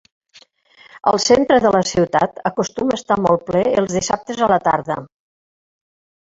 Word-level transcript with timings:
El 1.11 1.19
centre 1.25 1.57
de 1.65 1.71
la 1.75 1.81
ciutat 1.89 2.41
acostuma 2.51 2.95
a 2.97 2.99
estar 3.01 3.19
molt 3.27 3.45
ple 3.51 3.63
els 3.83 3.95
dissabtes 3.99 4.43
a 4.47 4.49
la 4.55 4.59
tarda 4.71 4.99